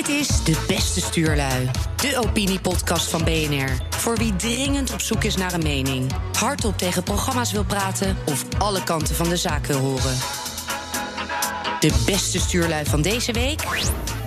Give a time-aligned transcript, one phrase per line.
[0.00, 3.68] Dit is De Beste Stuurlui, de opiniepodcast van BNR.
[3.90, 8.44] Voor wie dringend op zoek is naar een mening, hardop tegen programma's wil praten of
[8.58, 10.16] alle kanten van de zaak wil horen.
[11.80, 13.62] De beste stuurlui van deze week?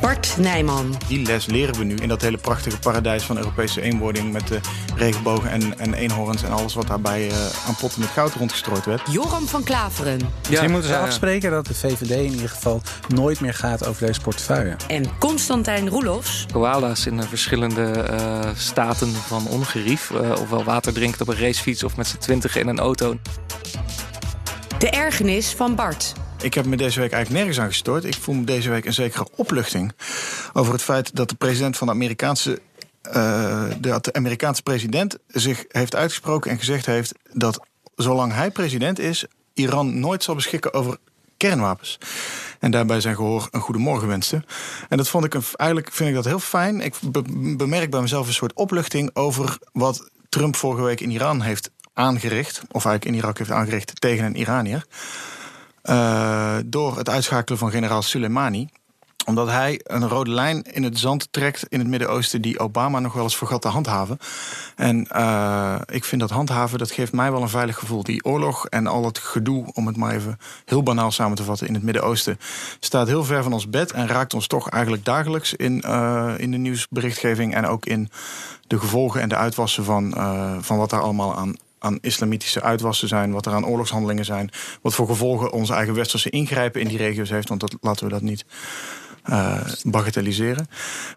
[0.03, 0.95] Bart Nijman.
[1.07, 4.59] Die les leren we nu in dat hele prachtige paradijs van Europese eenwording met de
[4.95, 7.35] regenbogen en, en eenhoorns en alles wat daarbij uh,
[7.67, 9.01] aan potten met goud rondgestrooid werd.
[9.11, 10.19] Joram van Klaveren.
[10.49, 14.21] Misschien moeten ze afspreken dat de VVD in ieder geval nooit meer gaat over deze
[14.21, 14.75] portefeuille.
[14.87, 16.45] En Constantijn Roelofs.
[16.51, 20.09] Koala's in de verschillende uh, staten van ongerief.
[20.09, 23.17] Uh, ofwel water drinkt op een racefiets of met z'n twintig in een auto.
[24.77, 26.13] De ergernis van Bart.
[26.43, 28.03] Ik heb me deze week eigenlijk nergens aan gestoord.
[28.03, 29.93] Ik voel me deze week een zekere opluchting
[30.53, 32.61] over het feit dat de president van de Amerikaanse.
[33.07, 37.65] Uh, de Amerikaanse president zich heeft uitgesproken en gezegd heeft dat
[37.95, 40.97] zolang hij president is, Iran nooit zal beschikken over
[41.37, 41.97] kernwapens.
[42.59, 44.43] En daarbij zijn gehoor een goede morgen wenste.
[44.89, 46.81] En dat vond ik een, eigenlijk vind ik dat heel fijn.
[46.81, 46.95] Ik
[47.57, 52.61] bemerk bij mezelf een soort opluchting over wat Trump vorige week in Iran heeft aangericht,
[52.71, 54.85] of eigenlijk in Irak heeft aangericht tegen een Iranier.
[55.89, 58.69] Uh, door het uitschakelen van generaal Soleimani
[59.25, 63.13] omdat hij een rode lijn in het zand trekt in het Midden-Oosten die Obama nog
[63.13, 64.17] wel eens vergat te handhaven.
[64.75, 68.03] En uh, ik vind dat handhaven, dat geeft mij wel een veilig gevoel.
[68.03, 71.67] Die oorlog en al het gedoe, om het maar even heel banaal samen te vatten,
[71.67, 72.39] in het Midden-Oosten,
[72.79, 76.51] staat heel ver van ons bed en raakt ons toch eigenlijk dagelijks in, uh, in
[76.51, 78.09] de nieuwsberichtgeving en ook in
[78.67, 80.13] de gevolgen en de uitwassen van,
[80.61, 84.49] van wat daar allemaal aan aan islamitische uitwassen zijn, wat er aan oorlogshandelingen zijn,
[84.81, 88.11] wat voor gevolgen onze eigen westerse ingrijpen in die regio's heeft, want dat, laten we
[88.11, 88.45] dat niet
[89.29, 90.67] uh, bagatelliseren.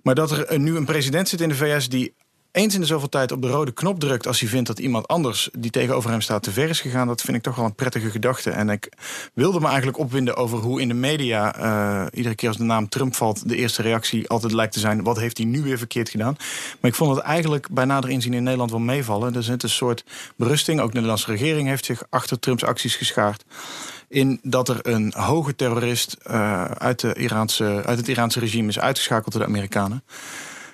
[0.03, 2.15] Maar dat er nu een president zit in de VS die
[2.57, 5.09] eens in de zoveel tijd op de rode knop drukt als hij vindt dat iemand
[5.09, 7.75] anders die tegenover hem staat te ver is gegaan, dat vind ik toch wel een
[7.75, 8.51] prettige gedachte.
[8.51, 8.93] En ik
[9.35, 12.89] wilde me eigenlijk opwinden over hoe in de media uh, iedere keer als de naam
[12.89, 16.09] Trump valt, de eerste reactie altijd lijkt te zijn: wat heeft hij nu weer verkeerd
[16.09, 16.37] gedaan?
[16.81, 19.35] Maar ik vond het eigenlijk bij nader inzien in Nederland wel meevallen.
[19.35, 20.05] Er zit een soort
[20.37, 20.81] berusting.
[20.81, 23.45] Ook de Nederlandse regering heeft zich achter Trumps acties geschaard
[24.09, 28.79] in dat er een hoge terrorist uh, uit, de Iraanse, uit het Iraanse regime is
[28.79, 30.05] uitgeschakeld door de Amerikanen.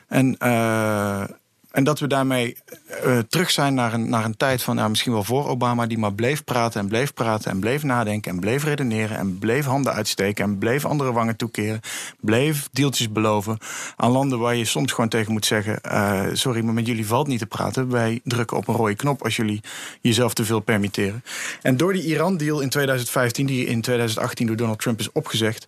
[0.08, 1.24] En uh,
[1.72, 2.56] en dat we daarmee
[3.04, 5.98] uh, terug zijn naar een, naar een tijd van, nou, misschien wel voor Obama, die
[5.98, 9.92] maar bleef praten en bleef praten en bleef nadenken en bleef redeneren en bleef handen
[9.92, 11.80] uitsteken en bleef andere wangen toekeren,
[12.20, 13.58] bleef deeltjes beloven
[13.96, 17.26] aan landen waar je soms gewoon tegen moet zeggen: uh, sorry, maar met jullie valt
[17.26, 17.90] niet te praten.
[17.90, 19.60] Wij drukken op een rode knop als jullie
[20.00, 21.24] jezelf te veel permitteren.
[21.62, 25.66] En door die Iran-deal in 2015, die in 2018 door Donald Trump is opgezegd.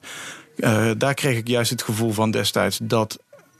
[0.96, 3.18] Daar kreeg ik juist het gevoel van destijds dat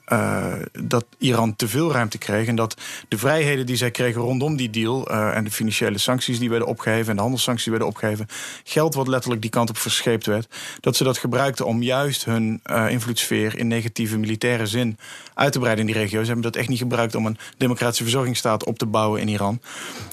[0.09, 2.47] uh, dat Iran te veel ruimte kreeg.
[2.47, 2.77] En dat
[3.09, 5.11] de vrijheden die zij kregen rondom die deal.
[5.11, 7.09] Uh, en de financiële sancties die werden opgeheven.
[7.09, 8.27] en de handelssancties die werden opgeheven.
[8.65, 10.49] geld wat letterlijk die kant op verscheept werd.
[10.81, 13.59] dat ze dat gebruikten om juist hun uh, invloedssfeer.
[13.59, 14.99] in negatieve militaire zin
[15.35, 16.21] uit te breiden in die regio.
[16.21, 19.61] Ze hebben dat echt niet gebruikt om een democratische verzorgingsstaat op te bouwen in Iran.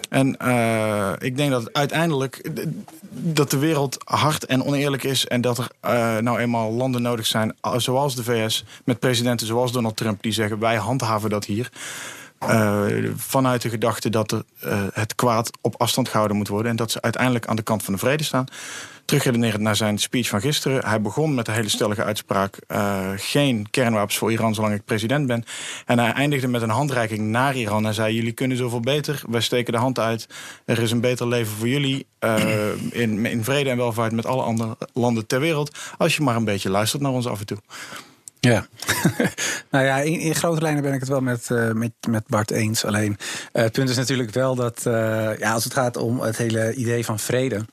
[0.09, 0.27] En
[1.19, 2.49] ik denk dat uiteindelijk.
[3.13, 5.27] Dat de wereld hard en oneerlijk is.
[5.27, 7.55] en dat er nou eenmaal landen nodig zijn.
[7.77, 8.65] zoals de VS.
[8.83, 11.69] met presidenten zoals Donald Trump die zeggen wij handhaven dat hier.
[12.49, 12.85] Uh,
[13.15, 16.71] vanuit de gedachte dat er, uh, het kwaad op afstand gehouden moet worden.
[16.71, 18.45] En dat ze uiteindelijk aan de kant van de vrede staan.
[19.05, 20.85] Terugredenerend naar zijn speech van gisteren.
[20.85, 25.27] Hij begon met de hele stellige uitspraak: uh, geen kernwapens voor Iran zolang ik president
[25.27, 25.43] ben.
[25.85, 27.85] En hij eindigde met een handreiking naar Iran.
[27.85, 29.21] En zei: Jullie kunnen zoveel beter.
[29.29, 30.27] Wij steken de hand uit.
[30.65, 32.05] Er is een beter leven voor jullie.
[32.91, 35.77] in, in vrede en welvaart met alle andere landen ter wereld.
[35.97, 37.57] Als je maar een beetje luistert naar ons af en toe.
[38.39, 38.67] Ja,
[39.71, 42.51] nou ja, in, in, grote lijnen ben ik het wel met, uh, met, met Bart
[42.51, 42.85] eens.
[42.85, 43.17] Alleen
[43.51, 44.81] het punt is natuurlijk wel dat
[45.39, 47.65] ja, als het gaat om het hele idee van vrede.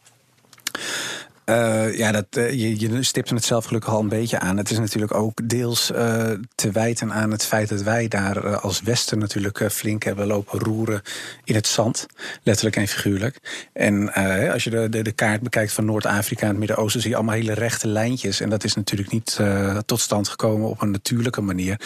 [1.49, 4.57] Uh, ja, dat, uh, je, je stipte het zelf gelukkig al een beetje aan.
[4.57, 8.83] Het is natuurlijk ook deels uh, te wijten aan het feit dat wij daar als
[8.83, 11.03] Westen natuurlijk flink hebben lopen roeren
[11.45, 12.07] in het zand.
[12.43, 13.67] Letterlijk en figuurlijk.
[13.73, 14.13] En
[14.53, 17.35] als je de, de, de, kaart bekijkt van Noord-Afrika en het Midden-Oosten, zie je allemaal
[17.35, 18.41] hele rechte lijntjes.
[18.41, 19.41] En dat is natuurlijk niet
[19.87, 21.81] tot stand gekomen op een natuurlijke manier.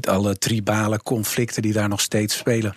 [0.00, 2.74] alle tribale conflicten die daar nog steeds spelen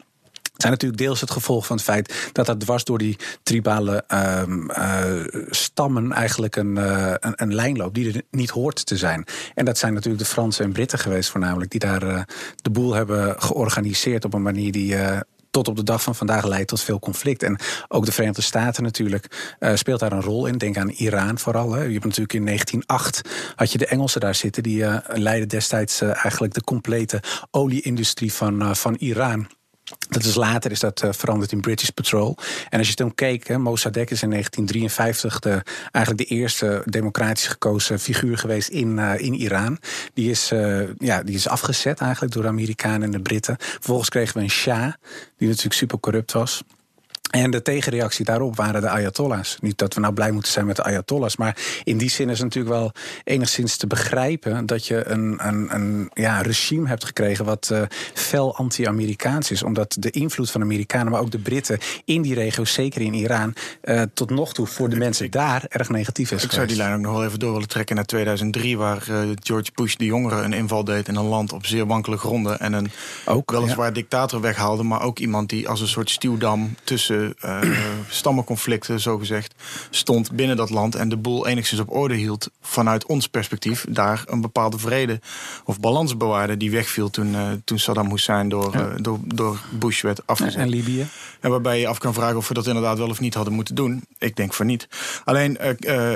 [0.58, 4.42] zijn natuurlijk deels het gevolg van het feit dat dat dwars door die tribale uh,
[4.48, 9.26] uh, stammen eigenlijk een, uh, een, een, lijn loopt die er niet hoort te zijn.
[9.56, 12.22] En dat zijn natuurlijk de Fransen en Britten geweest voornamelijk, die daar eh,
[12.56, 15.20] de boel hebben georganiseerd op een manier die eh,
[15.52, 17.44] tot op de dag van vandaag leidt tot veel conflict.
[17.44, 20.58] En ook de Verenigde Staten natuurlijk speelt daar een rol in.
[20.58, 21.72] Denk aan Iran vooral.
[21.72, 21.84] Hè.
[21.84, 23.22] Je hebt natuurlijk in 1908
[23.56, 24.64] had je de Engelsen daar zitten.
[24.64, 27.22] Die uh, leidden destijds eigenlijk de complete
[27.52, 29.48] olieindustrie van, van Iran.
[30.10, 32.38] Dat is later is dat uh, veranderd in British Patrol.
[32.70, 35.62] En als je toen keek, hè, Mossadegh is in 1953 de,
[35.92, 39.78] eigenlijk de eerste democratisch gekozen figuur geweest in, uh, in Iran.
[40.14, 43.56] Die is, uh, ja, die is afgezet eigenlijk door de Amerikanen en de Britten.
[43.60, 44.94] Vervolgens kregen we een Shah,
[45.38, 46.64] die natuurlijk super corrupt was.
[47.34, 49.58] En de tegenreactie daarop waren de Ayatollahs.
[49.62, 52.40] Niet dat we nou blij moeten zijn met de Ayatollahs, maar in die zin is
[52.40, 52.92] het natuurlijk wel
[53.24, 57.82] enigszins te begrijpen dat je een, een, een ja, regime hebt gekregen wat uh,
[58.14, 59.64] fel anti-Amerikaans is.
[59.64, 63.54] Omdat de invloed van Amerikanen, maar ook de Britten in die regio, zeker in Iran,
[63.84, 66.44] uh, tot nog toe voor de mensen daar erg negatief is.
[66.44, 69.18] Ik zou die lijn ook nog wel even door willen trekken naar 2003, waar uh,
[69.44, 72.60] George Bush de jongere een inval deed in een land op zeer wankele gronden.
[72.60, 72.92] En een
[73.26, 73.94] ook, weliswaar ja.
[73.94, 77.60] dictator weghaalde, maar ook iemand die als een soort stuwdam tussen uh,
[78.10, 79.54] stammenconflicten, zogezegd,
[79.90, 84.24] stond binnen dat land en de boel enigszins op orde hield vanuit ons perspectief, daar
[84.26, 85.20] een bepaalde vrede
[85.64, 88.88] of balans bewaarde die wegviel toen, uh, toen Saddam Hussein door, ja.
[88.88, 90.62] uh, door, door Bush werd afgezet.
[90.62, 91.08] En Libië.
[91.40, 93.76] En waarbij je af kan vragen of we dat inderdaad wel of niet hadden moeten
[93.76, 94.06] doen.
[94.18, 94.88] Ik denk van niet.
[95.24, 95.58] Alleen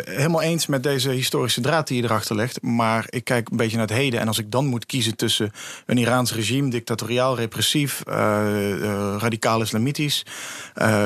[0.04, 3.78] helemaal eens met deze historische draad die je erachter legt, maar ik kijk een beetje
[3.78, 5.52] naar het heden en als ik dan moet kiezen tussen
[5.86, 8.04] een Iraans regime, dictatoriaal, repressief,
[9.18, 10.26] radicaal islamitisch,
[10.76, 10.97] uh,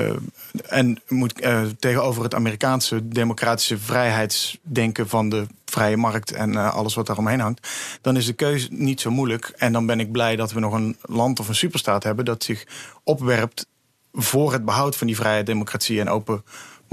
[0.67, 6.95] en moet uh, tegenover het Amerikaanse democratische vrijheidsdenken van de vrije markt en uh, alles
[6.95, 7.67] wat daaromheen hangt,
[8.01, 9.53] dan is de keuze niet zo moeilijk.
[9.57, 12.43] En dan ben ik blij dat we nog een land of een superstaat hebben dat
[12.43, 12.67] zich
[13.03, 13.67] opwerpt
[14.13, 16.43] voor het behoud van die vrijheid, democratie en open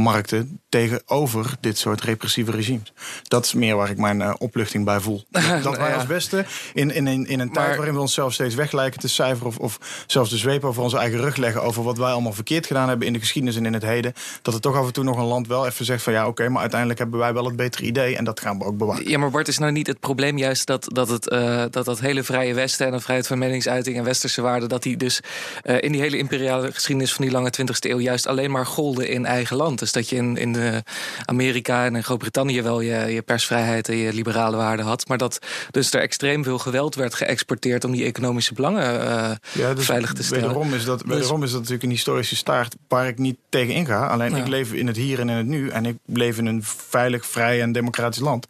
[0.02, 2.92] markten tegenover dit soort repressieve regimes.
[3.22, 5.24] Dat is meer waar ik mijn uh, opluchting bij voel.
[5.62, 8.72] Dat wij als beste in, in, in, in een tijd waarin we onszelf steeds weg
[8.72, 9.46] lijken te cijferen...
[9.46, 11.62] Of, of zelfs de zweep over onze eigen rug leggen...
[11.62, 14.12] over wat wij allemaal verkeerd gedaan hebben in de geschiedenis en in het heden...
[14.42, 16.12] dat er toch af en toe nog een land wel even zegt van...
[16.12, 18.16] ja, oké, okay, maar uiteindelijk hebben wij wel het betere idee...
[18.16, 19.08] en dat gaan we ook bewaren.
[19.08, 22.00] Ja, maar Bart, is nou niet het probleem juist dat dat, het, uh, dat, dat
[22.00, 22.86] hele vrije Westen...
[22.86, 24.68] en de vrijheid van meningsuiting en westerse waarden...
[24.68, 25.20] dat die dus
[25.64, 28.00] uh, in die hele imperiale geschiedenis van die lange 20e eeuw...
[28.00, 29.80] juist alleen maar golden in eigen land.
[29.92, 30.82] Dus dat je in, in de
[31.24, 35.08] Amerika en in Groot-Brittannië wel je, je persvrijheid en je liberale waarden had.
[35.08, 35.38] Maar dat
[35.70, 40.12] dus er extreem veel geweld werd geëxporteerd om die economische belangen uh, ja, dus veilig
[40.12, 40.42] te stellen.
[40.42, 44.06] Wederom is, dat, wederom is dat natuurlijk een historische staart waar ik niet tegen inga.
[44.06, 44.36] Alleen ja.
[44.36, 45.68] ik leef in het hier en in het nu.
[45.68, 48.48] En ik leef in een veilig, vrij en democratisch land.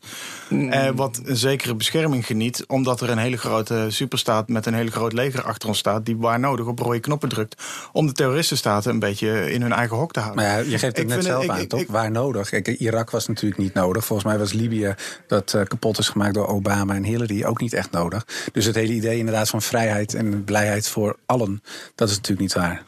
[0.48, 0.72] Mm.
[0.72, 2.64] Eh, wat een zekere bescherming geniet.
[2.66, 6.06] Omdat er een hele grote superstaat met een hele groot leger achter ons staat.
[6.06, 7.62] Die waar nodig op rode knoppen drukt.
[7.92, 10.44] Om de terroristenstaten een beetje in hun eigen hok te houden.
[10.44, 11.80] Maar ja, je geeft het ik net zelf het, aan, ik, toch?
[11.80, 12.48] Ik, waar nodig.
[12.48, 14.04] Kijk, Irak was natuurlijk niet nodig.
[14.04, 14.94] Volgens mij was Libië,
[15.26, 18.26] dat uh, kapot is gemaakt door Obama en Hillary, ook niet echt nodig.
[18.52, 21.62] Dus het hele idee inderdaad van vrijheid en blijheid voor allen,
[21.94, 22.82] dat is natuurlijk niet waar.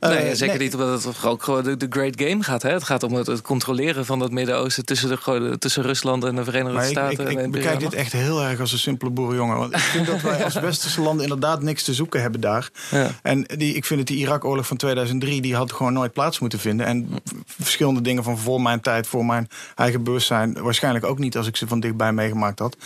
[0.00, 0.64] Nee, uh, zeker nee.
[0.64, 2.62] niet omdat het ook gewoon de, de, great game gaat.
[2.62, 2.70] Hè?
[2.70, 6.44] Het gaat om het, het controleren van het Midden-Oosten tussen, de, tussen Rusland en de
[6.44, 7.26] Verenigde maar Staten.
[7.26, 9.56] Ik, ik, ik bekijk dit echt heel erg als een simpele boerenjongen.
[9.56, 12.70] Want ik vind dat wij als westerse landen inderdaad niks te zoeken hebben daar.
[12.90, 13.10] Ja.
[13.22, 16.58] En die, ik vind dat die Irak-oorlog van 2003, die had gewoon nooit plaats moeten
[16.58, 16.86] vinden.
[16.86, 17.08] En
[17.84, 20.62] verschillende dingen van voor mijn tijd, voor mijn eigen bewustzijn.
[20.62, 22.76] Waarschijnlijk ook niet als ik ze van dichtbij meegemaakt had.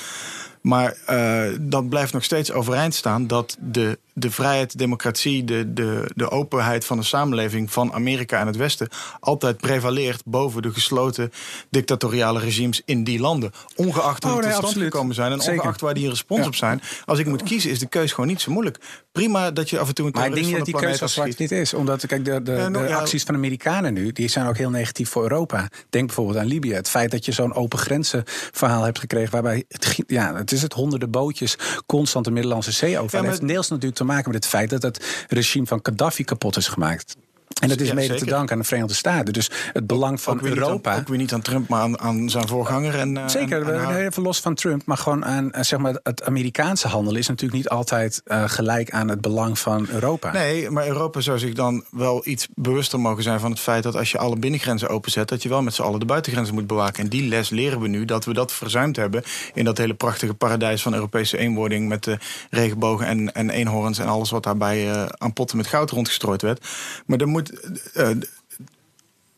[0.61, 6.11] Maar uh, dat blijft nog steeds overeind staan dat de, de vrijheid, democratie, de, de,
[6.15, 8.89] de openheid van de samenleving van Amerika en het Westen
[9.21, 11.33] altijd prevaleert boven de gesloten
[11.71, 13.51] dictatoriale regimes in die landen.
[13.77, 15.61] Ongeacht hoe oh, nee, tot stand gekomen zijn en Zeker.
[15.61, 16.47] ongeacht waar die respons ja.
[16.47, 16.81] op zijn.
[17.05, 18.79] Als ik moet kiezen, is de keuze gewoon niet zo moeilijk.
[19.13, 21.13] Prima dat je af en toe een Maar ik denk niet dat die keuze als
[21.13, 21.75] zwart niet is.
[21.75, 22.99] Omdat kijk, de, de, ja, nou, de ja.
[22.99, 25.69] acties van de Amerikanen nu, die zijn ook heel negatief voor Europa.
[25.91, 26.75] Denk bijvoorbeeld aan Libië.
[26.75, 28.23] Het feit dat je zo'n open grenzen
[28.53, 32.99] verhaal hebt gekregen, waarbij het, ja, het is het honderden bootjes constant de Middellandse Zee
[32.99, 33.17] over.
[33.17, 33.31] Ja, maar...
[33.31, 36.69] heeft deels natuurlijk te maken met het feit dat het regime van Gaddafi kapot is
[36.69, 37.17] gemaakt.
[37.61, 38.25] En dat is ja, mede zeker.
[38.25, 39.33] te danken aan de Verenigde Staten.
[39.33, 40.93] Dus het belang van ook Europa.
[40.93, 42.99] Aan, ook weer niet aan Trump, maar aan, aan zijn voorganger.
[42.99, 44.83] En, uh, zeker, en, en even los van Trump.
[44.85, 49.09] Maar gewoon aan zeg maar, het Amerikaanse handelen is natuurlijk niet altijd uh, gelijk aan
[49.09, 50.33] het belang van Europa.
[50.33, 53.97] Nee, maar Europa zou zich dan wel iets bewuster mogen zijn van het feit dat
[53.97, 57.03] als je alle binnengrenzen openzet, dat je wel met z'n allen de buitengrenzen moet bewaken.
[57.03, 59.23] En die les leren we nu dat we dat verzuimd hebben
[59.55, 62.19] in dat hele prachtige paradijs van Europese eenwording met de
[62.51, 66.67] regenbogen en, en eenhoorns en alles wat daarbij uh, aan potten met goud rondgestrooid werd.
[67.07, 67.48] Maar er moet.
[67.97, 68.15] Uh,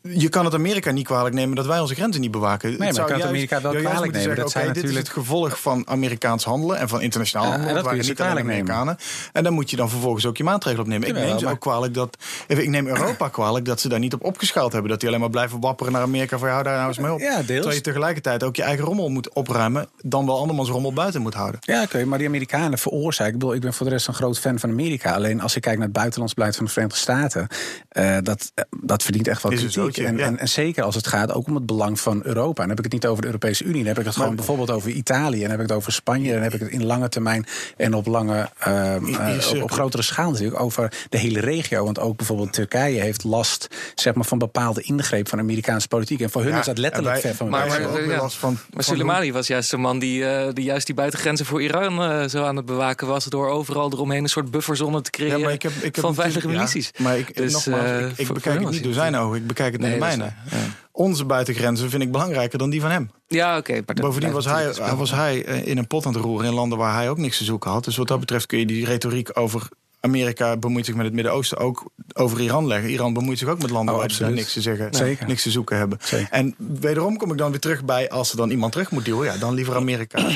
[0.02, 2.68] je kan het Amerika niet kwalijk nemen dat wij onze grenzen niet bewaken.
[2.68, 4.12] Nee, maar het kan het Amerika wel kwalijk nemen.
[4.12, 7.50] Zeggen, dat okay, zijn dit is het gevolg van Amerikaans handelen en van internationaal ja,
[7.50, 7.76] handelen.
[7.76, 8.84] En dat waren niet alleen Amerikanen.
[8.84, 9.30] Nemen.
[9.32, 11.08] En dan moet je dan vervolgens ook je maatregelen opnemen.
[11.08, 11.52] Ik neem ze maar...
[11.52, 12.16] ook kwalijk dat.
[12.46, 14.90] Ik neem Europa kwalijk dat ze daar niet op opgeschaald hebben.
[14.90, 17.20] Dat die alleen maar blijven wapperen naar Amerika voor jou daar nou eens mee op.
[17.20, 17.46] Ja, deels.
[17.46, 19.88] Terwijl je tegelijkertijd ook je eigen rommel moet opruimen.
[20.02, 21.60] Dan wel andermans rommel buiten moet houden.
[21.62, 21.84] Ja, oké.
[21.84, 23.32] Okay, maar die Amerikanen veroorzaken.
[23.32, 25.14] Ik bedoel, ik ben voor de rest een groot fan van Amerika.
[25.14, 27.46] Alleen als ik kijk naar het buitenlands beleid van de Verenigde Staten.
[27.92, 29.89] Uh, dat, dat verdient echt wel kritiek.
[29.92, 30.36] Cadeautje, En, ja.
[30.36, 32.62] en, en zeker als het gaat ook om het belang van Europa.
[32.62, 33.78] En dan heb ik het niet over de Europese Unie.
[33.78, 35.34] Dan heb ik het gewoon bijvoorbeeld over Italië.
[35.34, 36.28] En dan heb ik het over Spanje.
[36.28, 39.70] En dan heb ik het in lange termijn en op lange ehm, eh, op, op
[39.70, 41.84] grotere schaal natuurlijk over de hele regio.
[41.84, 46.20] Want ook bijvoorbeeld Turkije heeft last zeg maar, van bepaalde ingreep van Amerikaanse politiek.
[46.20, 48.28] En voor hun Ja, is dat letterlijk wij- ver van maar- ja.
[48.28, 48.58] van.
[48.74, 52.28] Maar Soleimani was juist de man die, eh, die juist die buitengrenzen voor Iran eh,
[52.28, 53.24] zo aan het bewaken was.
[53.24, 56.14] Door overal eromheen een soort bufferzone te creëren Ja, maar ik heb, ik heb van
[56.14, 56.90] veilige milities.
[56.92, 59.36] Ja, maar ik, Dus, nogmaals, eh, ik, bekijk het niet door zijn ogen.
[59.36, 60.24] Ik bekijk het Nee, de mijne.
[60.24, 60.56] ja.
[60.92, 63.10] Onze buitengrenzen vind ik belangrijker dan die van hem.
[63.28, 63.82] Ja, oké.
[63.94, 66.94] Bovendien was hij, was hij eh, in een pot aan het roeren in landen waar
[66.94, 67.84] hij ook niks te zoeken had.
[67.84, 69.68] Dus wat dat betreft kun je die retoriek over
[70.00, 72.90] Amerika bemoeit zich met het Midden-Oosten ook over Iran leggen.
[72.90, 75.26] Iran bemoeit zich ook met landen Oh, waar ze niks te zeggen, Zeker.
[75.26, 75.98] niks te zoeken hebben.
[76.02, 76.28] Zeker.
[76.30, 79.24] En wederom kom ik dan weer terug bij als er dan iemand terug moet duwen,
[79.24, 80.18] ja, dan liever Amerika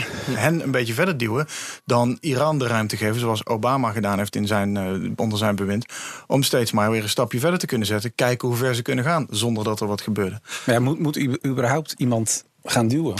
[0.46, 1.46] hen een beetje verder duwen
[1.84, 5.86] dan Iran de ruimte geven, zoals Obama gedaan heeft in zijn, eh, onder zijn bewind,
[6.26, 9.04] om steeds maar weer een stapje verder te kunnen zetten, kijken hoe ver ze kunnen
[9.04, 10.40] gaan zonder dat er wat gebeurde.
[10.66, 13.14] Maar ja, moet, moet überhaupt iemand gaan duwen?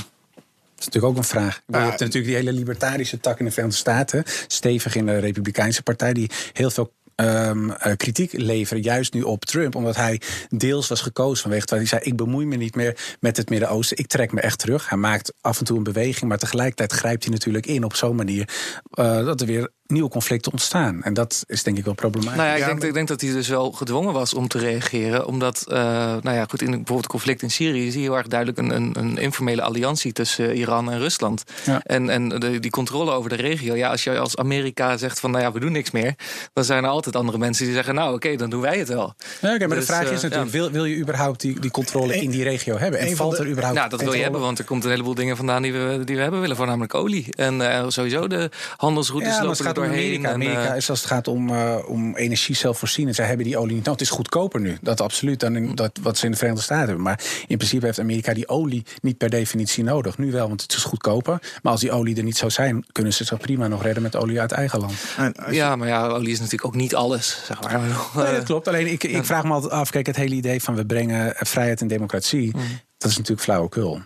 [0.85, 1.61] Dat is natuurlijk ook een vraag.
[1.67, 4.25] Je Ja, hebt natuurlijk die hele libertarische tak in de Verenigde Staten.
[4.47, 6.13] Stevig in de Republikeinse Partij.
[6.13, 8.83] Die heel veel ehm, eh, kritiek leveren.
[8.83, 9.75] Juist nu op Trump.
[9.75, 11.67] Omdat hij deels was gekozen vanwege.
[11.67, 13.97] Terwijl hij zei: Ik bemoei me niet meer met het Midden-Oosten.
[13.99, 14.89] Ik trek me echt terug.
[14.89, 16.29] Hij maakt af en toe een beweging.
[16.29, 18.49] Maar tegelijkertijd grijpt hij natuurlijk in op zo'n manier.
[18.91, 21.03] eh, dat er weer nieuwe conflicten ontstaan.
[21.03, 22.37] En dat is denk ik wel problematisch.
[22.37, 25.27] Nou ja, ik, denk, ik denk dat hij dus wel gedwongen was om te reageren.
[25.27, 25.77] Omdat, eh,
[26.21, 28.71] nou ja, goed, in bijvoorbeeld het conflict in Syrië zie je heel erg duidelijk een,
[28.75, 31.43] een, een informele alliantie tussen eh, Iran en Rusland.
[31.65, 31.81] Ja.
[31.83, 33.75] En, en de, die controle over de regio.
[33.75, 36.15] Ja, als je als Amerika zegt van, nou ja, we doen niks meer,
[36.53, 39.15] dan zijn er altijd andere mensen die zeggen, nou oké, dan doen wij het wel.
[39.41, 40.59] Ja, oké, maar Dus, de vraag eh, is natuurlijk: ja.
[40.59, 43.01] wil, wil je überhaupt die, die controle in die regio hebben?
[43.01, 43.79] En valt er überhaupt.
[43.79, 46.17] Nou, dat wil je hebben, want er komt een heleboel dingen vandaan die we, die
[46.17, 47.27] we hebben willen, voornamelijk olie.
[47.37, 50.27] En eh, sowieso de handelsroutes lopen gaat om doorheen.
[50.27, 50.29] Amerika.
[50.29, 53.17] en, Amerika eh, is als het gaat om, uh, om energie zelfvoorzienend.
[53.17, 54.01] Zij hebben die olie niet nodig.
[54.01, 54.79] Het is goedkoper nu.
[54.81, 57.05] Dat absoluut dan in, dat, wat ze in de Verenigde Staten hebben.
[57.05, 60.19] Maar in principe heeft Amerika die olie niet per definitie nodig.
[60.19, 61.39] Nu wel, want het is goedkoper.
[61.63, 64.17] Maar als die olie er niet zou zijn, kunnen ze zich prima nog redden met
[64.17, 64.95] olie uit eigen land.
[65.17, 67.81] Je- ja, maar ja, olie is natuurlijk ook niet alles, zeg maar.
[68.15, 68.69] Nee, dat klopt.
[68.69, 69.91] Alleen ik, ik vraag me altijd af.
[69.91, 72.53] Kijk, het hele idee van we brengen vrijheid en democratie.
[72.99, 74.03] Dat is natuurlijk flauwekul.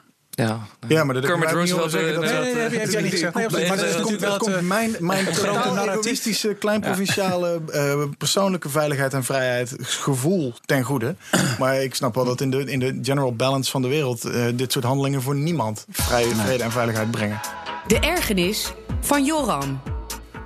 [0.46, 2.22] Ja, Ja, maar dat Kermit heb ik niet Roosevelt, horen zeggen.
[2.22, 3.34] eh, Dat Nee, nee, nee, heb jij niet gezegd.
[3.34, 6.00] Maar dat komt, komt mijn, mijn grote narratief.
[6.04, 11.14] egoïstische, klein provinciale, eh, persoonlijke veiligheid en vrijheid gevoel ten goede.
[11.58, 14.44] Maar ik snap wel dat in de, in de general balance van de wereld eh,
[14.54, 17.40] dit soort handelingen voor niemand vrije, vrede en veiligheid brengen.
[17.86, 19.80] De ergernis van Joram.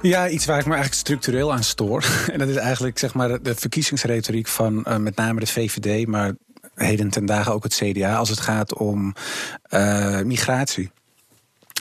[0.02, 2.04] Ja, iets waar ik me eigenlijk structureel aan stoor.
[2.32, 6.32] En dat is eigenlijk zeg maar, de verkiezingsretoriek van eh, met name de VVD, maar
[6.74, 9.14] heden ten dagen ook het CDA als het gaat om
[9.62, 10.90] eh, migratie.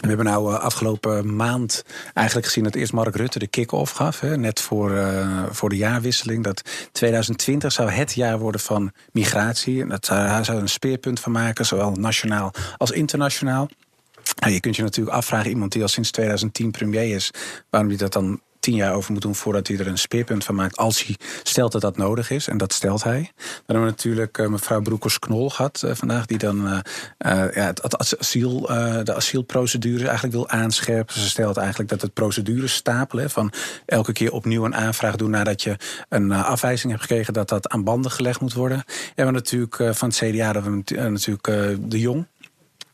[0.01, 1.83] We hebben nou eh, afgelopen maand
[2.13, 4.19] eigenlijk gezien dat eerst Mark Rutte de kick-off gaf.
[4.19, 6.43] Hè, net voor, eh, voor de jaarwisseling.
[6.43, 9.81] Dat 2020 zou het jaar worden van migratie.
[9.81, 13.69] En dat zou, hij zou een speerpunt van maken, zowel nationaal als internationaal.
[14.39, 17.31] Nou, je kunt je natuurlijk afvragen, iemand die al sinds 2010 premier is,
[17.69, 20.55] waarom hij dat dan tien jaar over moet doen voordat hij er een speerpunt van
[20.55, 22.47] maakt, als hij stelt dat dat nodig is.
[22.47, 23.31] En dat stelt hij.
[23.35, 26.79] Dan hebben we natuurlijk uh, mevrouw Broekers-Knol gehad uh, vandaag, die dan uh,
[27.53, 28.59] ja, het, asiel,
[29.03, 31.13] de asielprocedure eigenlijk wil aanscherpen.
[31.13, 33.51] Ze stelt eigenlijk dat het procedures stapelen, van
[33.85, 35.75] elke keer opnieuw een aanvraag doen nadat je
[36.09, 38.83] een afwijzing hebt gekregen, dat dat aan banden gelegd moet worden.
[39.15, 41.43] En we natuurlijk van het CDA, dat we natuurlijk
[41.91, 42.27] de Jong.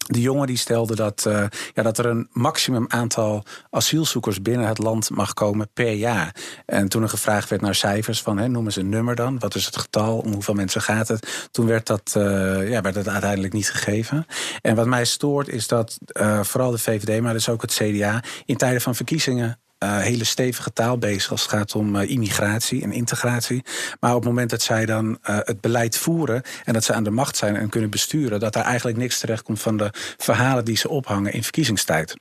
[0.07, 4.77] De jongen die stelde dat, uh, ja, dat er een maximum aantal asielzoekers binnen het
[4.77, 6.35] land mag komen per jaar.
[6.65, 9.39] En toen er gevraagd werd naar cijfers van hè, noem eens een nummer dan.
[9.39, 10.17] Wat is het getal?
[10.17, 11.47] Om hoeveel mensen gaat het?
[11.51, 14.25] Toen werd dat, uh, ja, werd het uiteindelijk niet gegeven.
[14.61, 18.23] En wat mij stoort is dat uh, vooral de VVD, maar dus ook het CDA,
[18.45, 22.84] in tijden van verkiezingen uh, hele stevige taal bezig als het gaat om uh, immigratie
[22.84, 23.63] en integratie.
[24.00, 27.03] Maar op het moment dat zij dan uh, het beleid voeren en dat ze aan
[27.03, 30.65] de macht zijn en kunnen besturen, dat daar eigenlijk niks terecht komt van de verhalen
[30.65, 32.15] die ze ophangen in verkiezingstijd.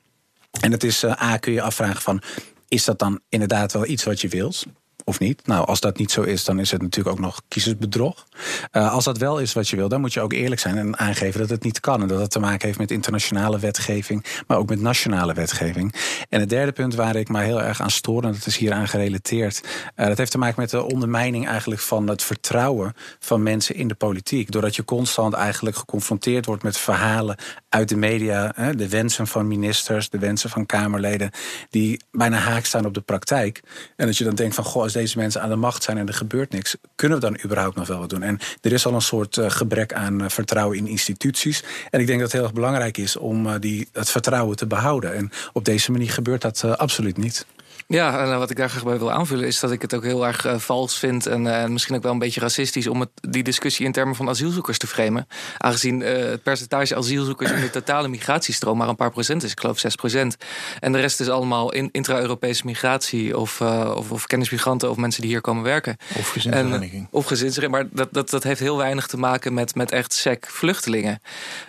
[0.61, 2.21] En het is A, kun je afvragen van,
[2.67, 4.65] is dat dan inderdaad wel iets wat je wilt?
[5.09, 5.47] Of niet?
[5.47, 8.27] Nou, als dat niet zo is, dan is het natuurlijk ook nog kiezersbedrog.
[8.71, 10.97] Uh, als dat wel is wat je wil, dan moet je ook eerlijk zijn en
[10.97, 12.01] aangeven dat het niet kan.
[12.01, 15.93] En dat het te maken heeft met internationale wetgeving, maar ook met nationale wetgeving.
[16.29, 18.73] En het derde punt waar ik mij heel erg aan stoor, en dat is hier
[18.73, 19.61] aan gerelateerd,
[19.95, 23.87] uh, dat heeft te maken met de ondermijning eigenlijk van het vertrouwen van mensen in
[23.87, 24.51] de politiek.
[24.51, 27.37] Doordat je constant eigenlijk geconfronteerd wordt met verhalen
[27.69, 31.31] uit de media, hè, de wensen van ministers, de wensen van Kamerleden,
[31.69, 33.61] die bijna haak staan op de praktijk.
[33.95, 36.13] En dat je dan denkt van, goh, deze mensen aan de macht zijn en er
[36.13, 38.23] gebeurt niks, kunnen we dan überhaupt nog wel wat doen?
[38.23, 41.63] En er is al een soort uh, gebrek aan uh, vertrouwen in instituties.
[41.89, 44.67] En ik denk dat het heel erg belangrijk is om uh, die, het vertrouwen te
[44.67, 45.13] behouden.
[45.13, 47.45] En op deze manier gebeurt dat absoluut niet.
[47.89, 50.27] Ja, en wat ik daar graag bij wil aanvullen is dat ik het ook heel
[50.27, 53.91] erg vals vind en misschien ook wel een beetje racistisch om het, die discussie in
[53.91, 55.27] termen van asielzoekers te framen.
[55.57, 59.79] Aangezien het percentage asielzoekers in de totale migratiestroom maar een paar procent is, ik geloof
[59.79, 60.37] 6 procent.
[60.79, 65.31] En de rest is allemaal in, intra-Europese migratie of, of, of kennismigranten of mensen die
[65.31, 65.97] hier komen werken.
[66.17, 67.07] Of gezinshereniging.
[67.11, 70.45] of gezinshereniging, maar dat, dat, dat heeft heel weinig te maken met, met echt sec
[70.47, 71.21] vluchtelingen.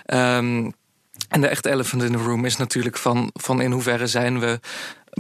[0.07, 0.73] Um,
[1.29, 4.61] en de echte elephant in the room is natuurlijk van, van in hoeverre zijn we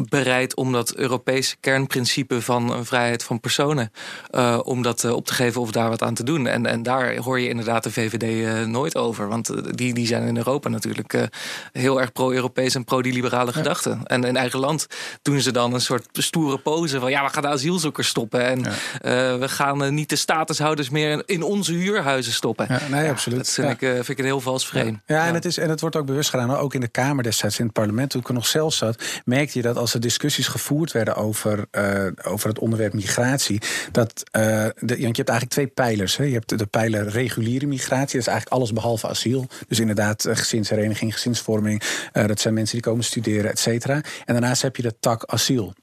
[0.09, 3.93] bereid om dat Europese kernprincipe van een vrijheid van personen,
[4.31, 6.47] uh, om dat uh, op te geven of daar wat aan te doen.
[6.47, 9.29] En, en daar hoor je inderdaad de VVD uh, eh, nooit over.
[9.29, 11.29] Want die, die zijn in Europa natuurlijk
[11.73, 13.57] heel erg pro-Europees en pro-die-liberale ja.
[13.57, 14.01] gedachten.
[14.05, 14.87] En in eigen land
[15.23, 18.45] doen ze dan een soort stoere pose van ja, we gaan de asielzoekers stoppen.
[18.45, 19.39] En ja.
[19.39, 22.67] we gaan niet de statushouders meer in onze huurhuizen stoppen.
[22.69, 23.39] Ja, nee, absoluut.
[23.39, 25.01] Dat vind, ik, vind ik een heel vals frame.
[25.07, 27.59] Ja, en, Het is, en het wordt ook bewust gedaan, ook in de Kamer destijds
[27.59, 30.49] in het parlement, toen ik er nog zelf zat, merkte je dat als er discussies
[30.49, 33.61] gevoerd werden over, uh, over het onderwerp migratie,
[33.93, 34.43] dat uh,
[34.79, 36.17] de, je hebt eigenlijk twee pijlers.
[36.17, 36.25] Hè.
[36.25, 39.47] Je hebt de pijler reguliere migratie, dat is eigenlijk alles behalve asiel.
[39.69, 43.95] Dus inderdaad, uh, gezinshereniging, gezinsvorming, dat zijn mensen die komen studeren, et cetera.
[43.95, 45.75] En daarnaast heb je de tak asiel.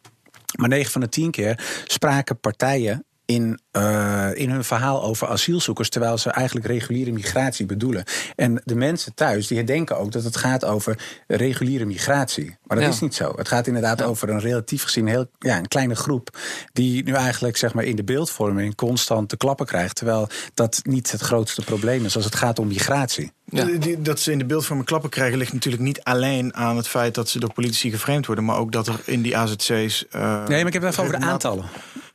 [0.56, 5.90] Maar 9 van de 10 keer spraken partijen in, uh, in hun verhaal over asielzoekers,
[5.90, 8.04] terwijl ze eigenlijk reguliere migratie bedoelen.
[8.36, 12.58] En de mensen thuis die denken ook dat het gaat over reguliere migratie.
[12.64, 13.34] Maar dat is niet zo.
[13.36, 14.06] Het gaat inderdaad ja.
[14.06, 16.38] over een relatief gezien heel ja, een kleine groep
[16.74, 21.12] die nu eigenlijk zeg maar, in de beeldvorming constant te klappen krijgt, terwijl dat niet
[21.12, 23.32] het grootste probleem is als het gaat om migratie.
[23.46, 23.68] Ja.
[23.98, 27.30] Dat ze in de beeldvorming klappen krijgen ligt natuurlijk niet alleen aan het feit dat
[27.30, 30.06] ze door politici geframed worden, maar ook dat er in die AZC's.
[30.16, 31.66] Uh, nee, maar ik heb het even over de aantallen.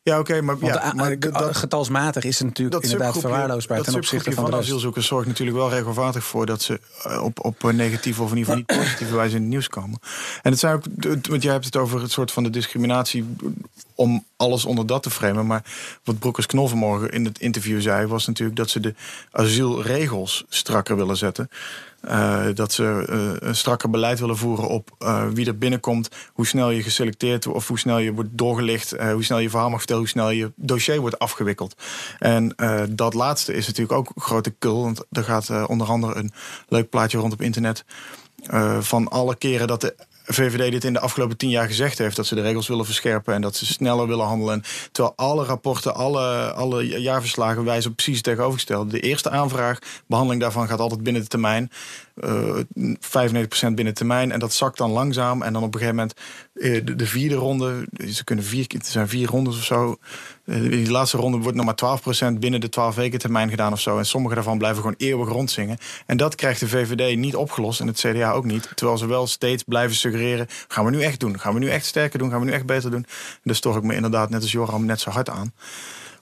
[0.03, 4.43] Ja, oké, maar, ja, maar dat, getalsmatig is het natuurlijk inderdaad verwaarloosbaar ten opzichte van,
[4.43, 8.31] van de asielzoekers zorgt natuurlijk wel regelmatig voor dat ze eh, op, op negatieve of
[8.31, 9.99] in ieder geval niet positieve wijze in het nieuws komen.
[10.43, 10.85] En het zijn ook,
[11.29, 13.25] want jij hebt het over het soort van de discriminatie
[13.95, 15.47] om alles onder dat te framen.
[15.47, 15.65] Maar
[16.05, 18.95] wat Broekers Knol vanmorgen in het interview zei, was natuurlijk dat ze de
[19.31, 21.49] asielregels strakker willen zetten.
[22.05, 26.47] Uh, dat ze uh, een strakker beleid willen voeren op uh, wie er binnenkomt, hoe
[26.47, 30.03] snel je geselecteerd of hoe snel je wordt doorgelicht, hoe snel je verhaal mag vertellen,
[30.03, 31.75] hoe snel je dossier wordt afgewikkeld.
[32.19, 32.55] En
[32.91, 36.33] dat laatste is natuurlijk ook een grote kul, want er gaat onder andere een
[36.69, 37.85] leuk plaatje rond op internet.
[38.81, 39.95] van alle keren dat de
[40.33, 42.17] VVD dit in de afgelopen tien jaar gezegd heeft.
[42.17, 44.63] Dat ze de regels willen verscherpen en dat ze sneller willen handelen.
[44.93, 48.91] terwijl alle rapporten, alle, alle jaarverslagen wijzen op precies tegenovergestelde.
[48.91, 51.71] De eerste aanvraag, behandeling daarvan gaat altijd binnen de termijn.
[52.25, 52.65] Uh, eh,
[53.71, 54.33] 95% binnen termijn.
[54.33, 55.43] En dat zakt dan langzaam.
[55.43, 56.19] En dan op een gegeven moment
[56.55, 57.87] uh, de, de, vierde ronde.
[58.13, 59.97] Ze kunnen vier, het zijn vier rondes of zo.
[60.45, 63.81] Uh, die laatste ronde wordt nog maar 12% binnen de 12 weken termijn gedaan of
[63.81, 63.99] zo.
[63.99, 65.79] En sommige daarvan blijven gewoon eeuwig rondzingen.
[66.07, 67.81] En dat krijgt de VVD niet opgelost.
[67.81, 68.69] En het CDA ook niet.
[68.75, 70.47] Terwijl ze wel steeds blijven suggereren.
[70.69, 71.41] Gaan we nu echt doen?
[71.41, 72.31] Gaan we nu echt sterker doen?
[72.31, 73.07] Gaan we nu echt beter doen?
[73.43, 75.53] Dus stoor ik me inderdaad net als Joram net zo hard aan.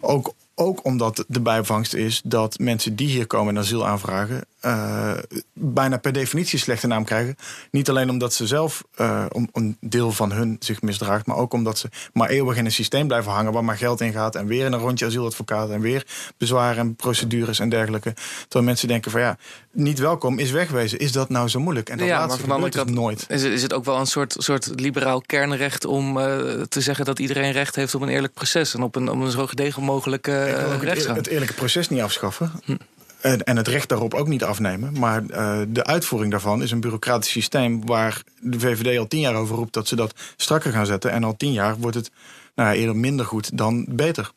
[0.00, 5.12] Ook ook omdat de bijvangst is dat mensen die hier komen en asiel aanvragen, uh,
[5.52, 7.36] bijna per definitie slechte naam krijgen.
[7.70, 11.52] Niet alleen omdat ze zelf uh, om, een deel van hun zich misdraagt, maar ook
[11.52, 14.46] omdat ze maar eeuwig in een systeem blijven hangen waar maar geld in gaat en
[14.46, 18.14] weer in een rondje asieladvocaat en weer bezwaren en procedures en dergelijke.
[18.40, 19.36] Terwijl mensen denken van ja,
[19.72, 20.98] niet welkom is wegwezen.
[20.98, 21.88] Is dat nou zo moeilijk?
[21.88, 23.26] En dat ja, laatste maar van nooit.
[23.28, 26.24] Is het, is het ook wel een soort, soort liberaal kernrecht om uh,
[26.68, 29.30] te zeggen dat iedereen recht heeft op een eerlijk proces en op een, op een
[29.30, 32.52] zo gedegen mogelijke het, het, eerlijke proces niet afschaffen.
[32.64, 32.76] Hm.
[33.20, 34.98] En, en het recht daarop ook niet afnemen.
[34.98, 39.34] Maar uh, de uitvoering daarvan is een bureaucratisch systeem waar de VVD al tien jaar
[39.34, 41.10] over roept dat ze dat strakker gaan zetten.
[41.10, 42.10] En al tien jaar wordt het
[42.54, 44.32] nou ja, eerder minder goed dan beter.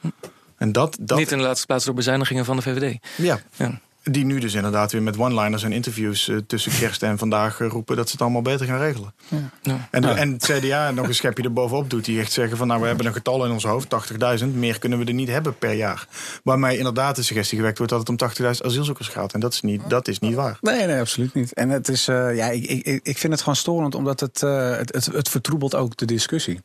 [0.00, 0.08] Hm.
[0.56, 1.18] En dat, dat...
[1.18, 2.98] Niet in de laatste plaats door bezuinigingen van de VVD.
[3.16, 3.40] Ja.
[3.56, 3.80] ja.
[4.10, 7.68] Die nu dus inderdaad weer met one-liners en interviews uh, tussen kerst en vandaag uh,
[7.68, 9.14] roepen dat ze het allemaal beter gaan regelen.
[9.28, 9.50] Ja.
[9.62, 9.88] Ja.
[9.90, 12.80] En, de, en het CDA nog een schepje erbovenop doet, die echt zeggen van nou
[12.80, 13.94] we hebben een getal in ons hoofd,
[14.42, 16.08] 80.000, meer kunnen we er niet hebben per jaar.
[16.42, 19.32] Waarmee inderdaad de suggestie gewekt wordt dat het om 80.000 asielzoekers gaat.
[19.32, 20.58] En dat is niet, dat is niet waar.
[20.60, 21.52] Nee, nee, absoluut niet.
[21.52, 24.94] En het is, uh, ja, ik, ik, ik vind het gewoon storend omdat het, het,
[24.94, 26.60] het, het vertroebelt ook de discussie.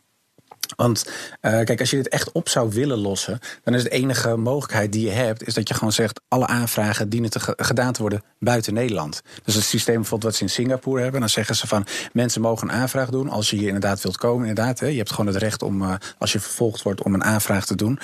[0.76, 1.06] Want
[1.42, 4.92] uh, kijk, als je dit echt op zou willen lossen, dan is de enige mogelijkheid
[4.92, 8.24] die je hebt, is dat je gewoon zegt: alle aanvragen dienen te gedaan te worden
[8.40, 9.22] buiten Nederland.
[9.44, 12.70] Dus het systeem bijvoorbeeld wat ze in Singapore hebben, dan zeggen ze van mensen mogen
[12.70, 14.48] een aanvraag doen als je hier inderdaad wilt komen.
[14.48, 17.24] Inderdaad, hè, je hebt gewoon het recht om, uh, als je vervolgd wordt, om een
[17.24, 18.00] aanvraag te doen.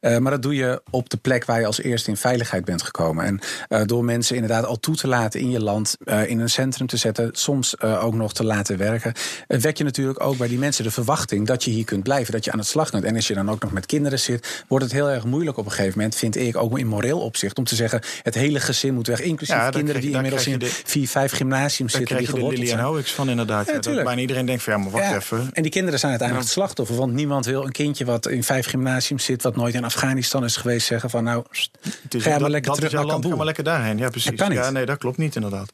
[0.00, 2.82] Uh, maar dat doe je op de plek waar je als eerste in veiligheid bent
[2.82, 3.24] gekomen.
[3.68, 5.96] En door mensen inderdaad al toe te laten in je land,
[6.26, 9.12] in een centrum te zetten, soms ook nog te laten werken,
[9.46, 12.32] wek je natuurlijk ook bij die mensen de verwachting dat je hier kunt blijven blijven
[12.32, 12.90] dat je aan het slag.
[12.90, 15.64] En als je dan ook nog met kinderen zit, wordt het heel erg moeilijk op
[15.64, 18.94] een gegeven moment, vind ik, ook in moreel opzicht, om te zeggen: het hele gezin
[18.94, 22.26] moet weg, inclusief Ja, kinderen die inmiddels in de- vier, vijf gymnasiums Daar zitten die
[22.26, 22.78] je de Lilian.
[22.78, 23.66] Howicks van inderdaad.
[23.66, 24.06] Ja, tuurlijk.
[24.06, 25.50] bijna iedereen denkt van ja, maar wacht Ja, even.
[25.52, 26.96] En die kinderen zijn uiteindelijk het slachtoffer.
[26.96, 29.42] Want niemand wil een kindje wat in vijf gymnasiums zit...
[29.42, 31.24] wat nooit in Afghanistan is geweest, zeggen van...
[31.24, 31.70] nou, is-
[32.08, 33.98] ga maar dat- lekker dat terug naar land, ga maar lekker daarheen.
[33.98, 34.30] Ja, precies.
[34.30, 34.58] Dat kan niet.
[34.58, 35.72] Ja, nee, dat klopt niet inderdaad.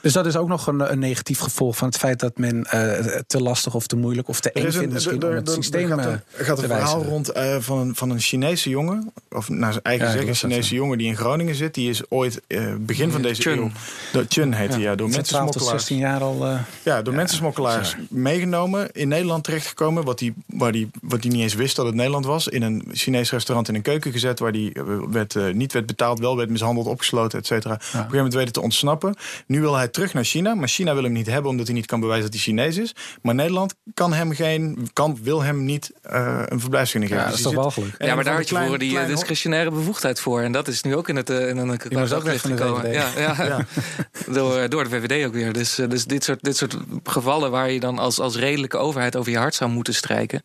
[0.00, 2.20] Dus dat is ook nog een, een negatief gevolg van het feit...
[2.20, 5.46] dat men eh, te lastig of te moeilijk of te eng vindt misschien om het
[5.62, 8.68] systeem gaat eh, een, er gaat een verhaal rond eh, van, een, van een Chinese
[8.70, 9.12] jongen.
[9.30, 11.74] Of naar zijn eigen Ja, zeggen, een Chinese jongen die in Groningen zit.
[11.74, 13.58] Die is ooit eh, begin van deze Chun.
[13.58, 13.70] eeuw.
[14.12, 14.94] Door Chun heet hij, ja.
[14.94, 15.86] Door 12 tot mensensmokkelaars.
[15.86, 16.58] 16 jaar al...
[16.82, 20.04] Ja, door mensensmokkelaars meegenomen, in Nederland terechtgekomen.
[20.04, 22.48] Wat hij waar die, wat die niet eens wist dat het Nederland was.
[22.48, 24.38] In een Chinees restaurant in een keuken gezet.
[24.38, 24.72] Waar die
[25.10, 27.74] werd, niet werd betaald, wel werd mishandeld, opgesloten, et cetera.
[27.74, 29.14] Op een gegeven moment weten te ontsnappen.
[29.46, 30.54] Nu wil hij terug naar China.
[30.54, 32.94] Maar China wil hem niet hebben omdat hij niet kan bewijzen dat hij Chinees is.
[33.22, 37.16] Maar Nederland kan hem geen, kan, wil hem niet eh, een verblijfsvergunning geven.
[37.16, 37.94] Ja, dat is Dus toch walgelijk?
[38.04, 40.40] Ja, maar daar had je klein- voor die eh, klein- discretionaire bevoegdheid voor.
[40.40, 42.50] En dat is nu ook in, het, eh, in een Die was ook weg van
[42.50, 42.92] de gekomen.
[42.92, 43.34] Ja, ja.
[43.44, 43.64] Ja.
[44.34, 45.52] door, door de VVD ook weer.
[45.52, 49.32] Dus, dus dit, soort, dit soort gevallen waar je dan als, als redelijke overheid over
[49.32, 50.42] je hart zou moeten strijken.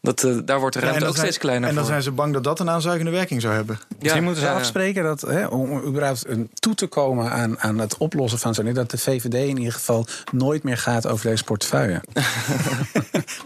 [0.00, 1.92] Dat, eh, daar wordt de Ja, ruimte ook zijn- steeds kleiner En dan voor.
[1.92, 3.78] zijn ze bang dat dat een aanzuigende werking zou hebben.
[3.98, 4.58] Misschien moeten ze ja, ja.
[4.60, 8.72] afspreken dat, hè, om überhaupt een, toe te komen aan, aan het oplossen van zo'n
[8.72, 12.00] dat de VVD in ieder geval nooit meer gaat over deze portefeuille.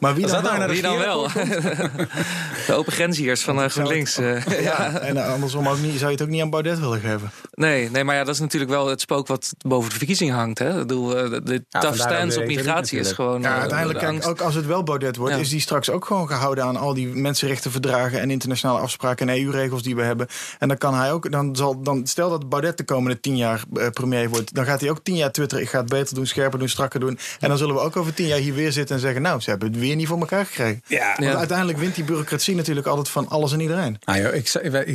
[0.00, 0.58] Maar wie dan dat nou wel?
[0.58, 1.28] naar de Wie dan wel?
[2.66, 4.18] de open grenshiers van eh, GroenLinks.
[4.18, 4.62] eh.
[4.62, 7.30] Ja, en andersom ook niet, zou je het ook niet aan Baudet willen geven.
[7.54, 10.58] Nee, nee, maar ja, dat is natuurlijk wel het spook wat boven de verkiezing hangt.
[10.58, 10.70] Hè?
[10.70, 13.42] Ik bedoel, de, de tough stance op migratie is gewoon.
[13.42, 15.40] Ja, uiteindelijk, kijk, ook als het wel Baudet wordt, Ja.
[15.40, 19.82] is die straks ook gewoon gehouden aan al die mensenrechtenverdragen en internationale afspraken en EU-regels
[19.82, 20.26] die we hebben.
[20.58, 23.62] En dan kan hij ook, dan zal, dan, stel dat Baudet de komende tien jaar
[23.74, 25.64] eh, premier wordt, dan gaat hij ook tien jaar twitteren.
[25.64, 27.18] Ik ga het beter doen, scherper doen, strakker doen.
[27.40, 29.50] En dan zullen we ook over tien jaar hier weer zitten en zeggen, nou, ze
[29.50, 30.82] hebben het weer niet voor elkaar gekregen.
[30.86, 31.36] Ja, Want Ja.
[31.36, 33.98] uiteindelijk wint die bureaucratie natuurlijk altijd van alles en iedereen.
[34.04, 34.88] Nou joh, ik, ik, ik,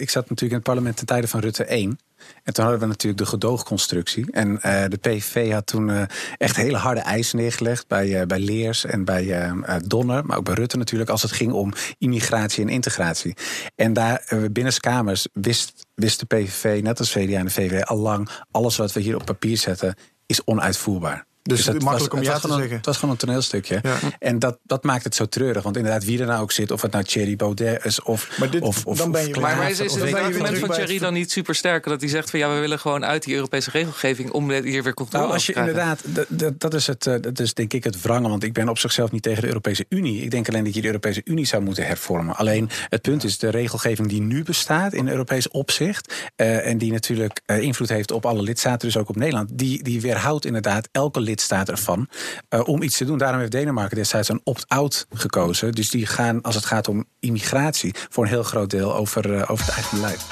[0.00, 1.98] ik zat natuurlijk in het parlement ten tijde van Rutte 1.
[2.42, 4.32] En toen hadden we natuurlijk de gedoogconstructie.
[4.32, 6.02] En eh, de PVV had toen eh,
[6.38, 9.52] echt hele harde eisen neergelegd bij, eh, bij Leers en bij
[9.86, 10.24] Donner.
[10.24, 13.36] Maar ook bij Rutte natuurlijk als het ging om immigratie en integratie.
[13.76, 17.98] En daar eh, binnenskamers wist, wist de PVV, net als VDA en de VVD, al
[17.98, 18.28] lang...
[18.50, 19.94] alles wat we hier op papier zetten
[20.26, 21.26] is onuitvoerbaar.
[21.48, 22.76] Dus het is makkelijk om het ja was te gewoon een- zeggen.
[22.76, 23.78] Het was gewoon een toneelstukje.
[23.82, 23.96] Ja.
[24.18, 25.62] En dat, dat maakt het zo treurig.
[25.62, 28.38] Want inderdaad, wie er nou ook zit, of het nou Thierry Baudet is of.
[28.38, 30.70] Maar dit- of, of dan ben je of Maar, maar is, is het argument van
[30.70, 31.84] Thierry dan niet super sterk?
[31.84, 34.94] Dat hij zegt van ja, we willen gewoon uit die Europese regelgeving om hier weer
[34.94, 35.98] controle Nou, als je over te krijgen.
[36.04, 38.30] inderdaad, dat- dat, dat, is het, eh, dat is denk ik het wrangen.
[38.30, 40.22] Want ik ben op zichzelf niet tegen de Europese Unie.
[40.22, 42.36] Ik denk alleen dat je de Europese Unie zou moeten hervormen.
[42.36, 46.12] Alleen het punt is, de regelgeving die nu bestaat in Europees opzicht.
[46.36, 49.48] eh, en die natuurlijk eh, invloed heeft op alle lidstaten, dus ook op Nederland.
[49.52, 52.08] Die, die weerhoudt inderdaad elke lidstaat ervan
[52.48, 53.18] eh, om iets te doen.
[53.18, 55.72] Daarom heeft Denemarken destijds een opt-out gekozen.
[55.72, 59.50] Dus die gaan, als het gaat om immigratie, voor een heel groot deel over, eh,
[59.50, 60.24] over het eigen beleid.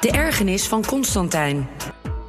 [0.00, 1.68] De ergernis van Constantijn.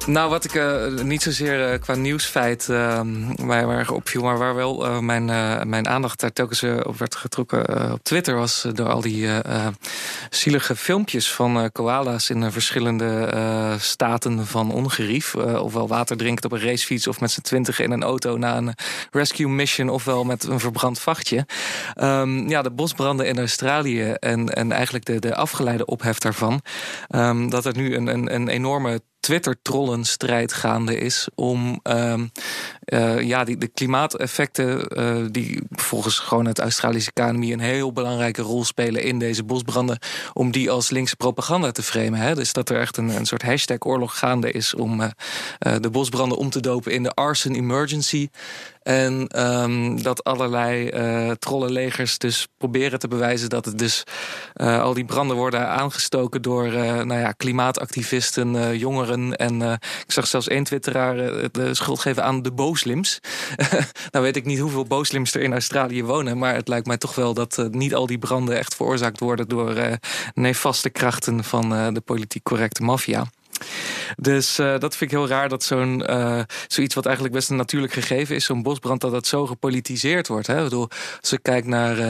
[0.06, 3.00] Nou, wat ik eh, niet zozeer eh, qua nieuwsfeit uh,
[3.42, 5.24] mij waar opviel, maar waar wel eh, mijn,
[5.68, 9.28] mijn aandacht daar telkens op werd getrokken op Twitter, was door al die
[10.30, 15.34] zielige filmpjes van koala's in verschillende staten van ongerief.
[15.34, 18.74] Ofwel water drinkend op een racefiets of met z'n twintig in een auto na een
[19.10, 21.46] rescue mission, ofwel met een verbrand vachtje.
[21.94, 26.60] Ehm, ja, de bosbranden in Australië en, en eigenlijk de, de afgeleide ophef daarvan.
[27.08, 32.30] Ehm, dat er nu een, een, een enorme Twitter-trollenstrijd gaande is om um,
[32.84, 38.42] uh, ja, die, de klimaateffecten, uh, die volgens gewoon het Australische KNMI een heel belangrijke
[38.42, 39.98] rol spelen in deze bosbranden,
[40.32, 42.18] om die als linkse propaganda te framen.
[42.18, 42.34] Hè?
[42.34, 45.08] Dus dat er echt een, een soort hashtag-oorlog gaande is om uh,
[45.80, 48.28] de bosbranden om te dopen in de arson emergency.
[48.84, 54.02] En um, dat allerlei uh, trollenlegers dus proberen te bewijzen dat het dus
[54.56, 59.36] uh, al die branden worden aangestoken door uh, nou ja, klimaatactivisten, jongeren.
[59.36, 59.62] En
[60.06, 61.16] ik zag zelfs één twitteraar
[61.50, 63.20] de schuld geven aan de booslims.
[64.10, 67.14] nou weet ik niet hoeveel booslims er in Australië wonen, maar het lijkt mij toch
[67.14, 69.98] wel dat niet al die branden echt veroorzaakt worden door
[70.34, 73.26] nefaste krachten van de politiek correcte maffia.
[74.16, 77.56] Dus uh, dat vind ik heel raar dat zo'n uh, zoiets wat eigenlijk best een
[77.56, 80.46] natuurlijk gegeven is, zo'n bosbrand, dat dat zo gepolitiseerd wordt.
[80.46, 80.56] Hè?
[80.56, 80.88] Ik bedoel,
[81.20, 82.06] als ik kijk naar, uh,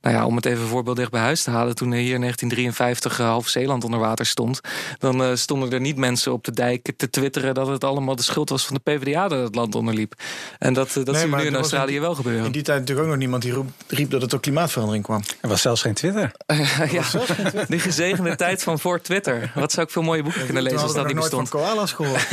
[0.00, 2.20] nou ja, om het even een voorbeeld dicht bij huis te halen, toen hier in
[2.20, 4.60] 1953 half Zeeland onder water stond,
[4.98, 8.48] dan stonden er niet mensen op de dijk te twitteren dat het allemaal de schuld
[8.48, 10.14] was van de PvdA dat het land onderliep.
[10.58, 12.44] En dat, dat nee, zien we nu in Australië in, wel gebeuren.
[12.44, 15.22] In die tijd natuurlijk ook nog niemand die roep, riep dat het door klimaatverandering kwam.
[15.40, 16.30] Er was zelfs geen Twitter.
[16.96, 17.66] ja, zelfs geen Twitter.
[17.68, 19.52] Die gezegende tijd van voor Twitter.
[19.54, 21.48] Wat zou ik veel mooie boeken ja, kunnen lezen als dat niet bestond.
[21.48, 22.28] Van koala's gehoord.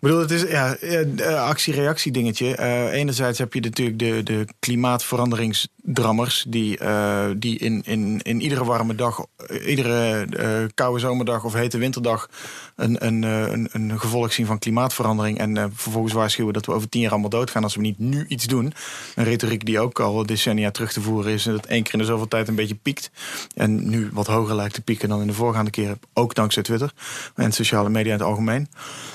[0.00, 2.56] bedoel, het is ja, uh, actie-reactie dingetje.
[2.58, 6.44] Uh, enerzijds heb je natuurlijk de, de klimaatveranderingsdrammers...
[6.48, 9.26] die, uh, die in, in, in iedere warme dag,
[9.66, 10.26] iedere
[10.74, 12.28] koude zomerdag of hete winterdag...
[12.76, 15.38] Een, een, een, een gevolg zien van klimaatverandering...
[15.38, 17.62] en vervolgens waarschuwen dat we over tien jaar allemaal doodgaan...
[17.62, 18.72] als we niet nu iets doen.
[19.14, 21.46] Een retoriek die ook al decennia terug te voeren is...
[21.46, 23.10] en dat één keer in de zoveel tijd een beetje piekt.
[23.54, 26.00] En nu wat hoger lijkt te pieken dan in de voorgaande keren.
[26.12, 26.92] Ook dankzij Twitter
[27.34, 28.68] en sociale media in het algemeen.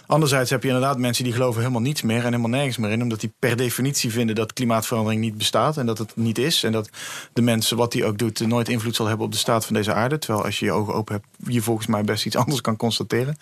[0.06, 3.02] Anderzijds heb je inderdaad mensen die geloven helemaal niets meer en helemaal nergens meer in.
[3.02, 6.64] Omdat die per definitie vinden dat klimaatverandering niet bestaat en dat het niet is.
[6.64, 6.90] En dat
[7.34, 9.94] de mensen, wat die ook doet, nooit invloed zal hebben op de staat van deze
[9.94, 10.18] aarde.
[10.18, 13.38] Terwijl als je je ogen open hebt, je volgens mij best iets anders kan constateren.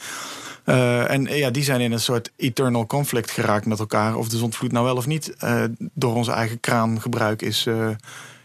[0.65, 4.15] Uh, en ja, die zijn in een soort eternal conflict geraakt met elkaar.
[4.15, 7.67] Of de zondvloed nou wel of niet uh, door onze eigen kraangebruik is,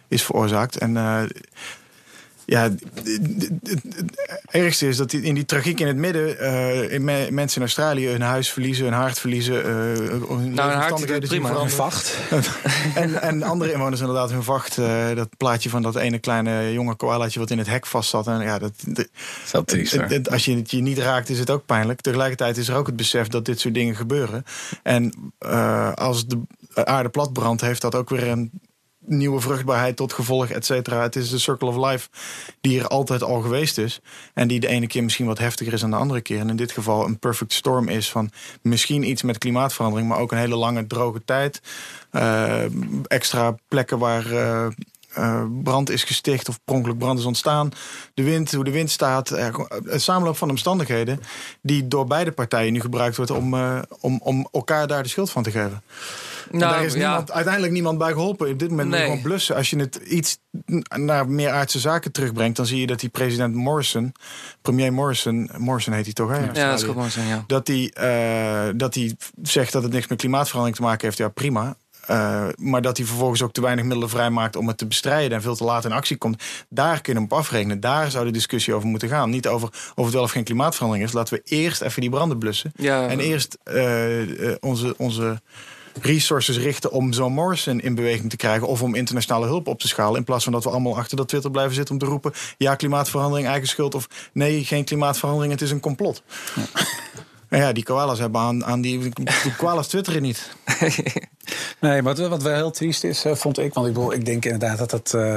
[0.09, 0.77] is veroorzaakt.
[0.77, 0.97] En
[2.49, 3.51] ja, het
[4.51, 6.37] ergste is dat in die tragiek in het midden
[6.91, 9.55] uh, mensen in Australië hun huis verliezen, hun hart verliezen.
[9.55, 9.65] Uh,
[10.29, 11.53] hun nou, hun hart prima.
[11.53, 12.17] Hun vacht.
[12.95, 14.77] en, en andere inwoners inderdaad hun vacht.
[14.79, 18.27] Uh, dat plaatje van dat ene kleine jonge koalaatje wat in het hek vast zat.
[18.27, 19.99] En ja, dat, dat is
[20.31, 22.01] als je het je niet raakt, is het ook pijnlijk.
[22.01, 24.45] Tegelijkertijd is er ook het besef dat dit soort dingen gebeuren.
[24.83, 25.33] En
[25.95, 26.41] als de
[26.75, 28.51] aarde plat brandt, heeft dat ook weer een
[29.09, 31.03] nieuwe vruchtbaarheid tot gevolg, et cetera.
[31.03, 32.09] Het is de circle of life
[32.61, 34.01] die er altijd al geweest is.
[34.35, 36.39] En die de ene keer misschien wat heftiger is dan de andere keer.
[36.39, 38.31] En in dit geval een perfect storm is van
[38.63, 41.61] misschien iets met klimaatverandering, maar ook een hele lange droge tijd.
[42.13, 42.63] Uh,
[43.07, 44.33] extra plekken waar.
[44.33, 44.67] Uh,
[45.19, 47.71] uh, brand is gesticht of pronkelijk brand is ontstaan.
[48.15, 49.31] De wind, hoe de wind staat.
[49.31, 51.21] Een samenloop van omstandigheden
[51.63, 53.55] die door beide partijen nu gebruikt wordt om,
[54.01, 55.83] om, om elkaar daar de schuld van te geven.
[56.51, 58.51] Nou, daar is niemand, uiteindelijk niemand bij geholpen.
[58.51, 59.03] Op dit moment nee.
[59.03, 59.57] gewoon blussen.
[59.57, 60.39] Als je het iets
[60.97, 62.57] naar meer aardse zaken terugbrengt...
[62.57, 64.13] dan zie je dat die president Morrison...
[64.63, 65.51] premier Morrison...
[65.57, 66.39] Morrison heet hij toch, hè?
[66.39, 67.45] Ja, dat is goed Morrison, ja.
[67.47, 71.19] Dat hij, uh, dat hij zegt dat het niks met klimaatverandering te maken heeft.
[71.19, 71.77] Ja, prima.
[72.11, 75.43] Uh, maar dat hij vervolgens ook te weinig middelen vrijmaakt om het te bestrijden en
[75.43, 76.43] veel te laat in actie komt.
[76.69, 77.81] Daar kunnen we op afrekenen.
[77.81, 79.31] Daar zou de discussie over moeten gaan.
[79.31, 81.13] Niet over of het wel of geen klimaatverandering is.
[81.13, 82.73] Laten we eerst even die branden blussen.
[82.77, 83.09] Ja.
[83.09, 85.41] En eerst uh, onze, onze
[86.03, 89.89] resources richten om zo'n Morrison in beweging te krijgen of om internationale hulp op te
[89.89, 90.17] schalen.
[90.17, 92.75] In plaats van dat we allemaal achter dat Twitter blijven zitten om te roepen: ja,
[92.75, 93.95] klimaatverandering, eigen schuld.
[93.95, 96.23] Of nee, geen klimaatverandering, het is een complot.
[96.55, 96.63] Ja.
[97.49, 98.99] En ja, die koalas hebben aan, aan die,
[99.43, 100.51] die koalas twitteren niet.
[101.81, 103.75] nee, maar wat, wat wel heel triest is, eh, vond ik.
[103.75, 105.13] Want ik, bedoel, ik denk inderdaad dat dat.
[105.17, 105.35] Uh,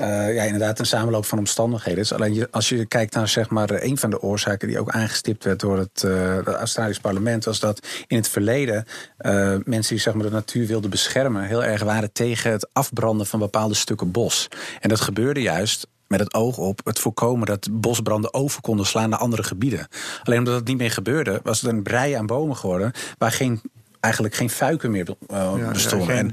[0.00, 2.12] uh, ja, inderdaad een samenloop van omstandigheden is.
[2.12, 5.60] Alleen als je kijkt naar zeg maar, een van de oorzaken die ook aangestipt werd
[5.60, 6.02] door het,
[6.44, 8.84] het Australisch parlement, was dat in het verleden
[9.64, 13.38] mensen die zeg maar, de natuur wilden beschermen, heel erg waren tegen het afbranden van
[13.38, 14.48] bepaalde stukken bos.
[14.80, 19.10] En dat gebeurde juist met het oog op het voorkomen dat bosbranden over konden slaan
[19.10, 19.88] naar andere gebieden.
[20.22, 23.60] Alleen omdat het niet meer gebeurde, was het een brei aan bomen geworden waar geen
[24.06, 26.30] eigenlijk geen fuiken meer uh, bestonden.